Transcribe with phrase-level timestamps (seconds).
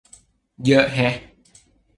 [0.65, 1.13] เยอะแฮะ